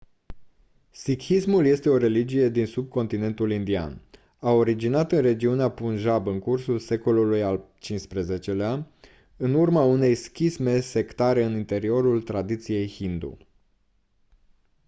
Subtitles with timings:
[0.91, 4.01] sikhismul este o religie din subcontinentul indian
[4.39, 8.87] a originat în regiunea punjab în cursul secolului al xv-lea
[9.37, 13.37] în urma unei schisme sectare în interiorul tradiției hindu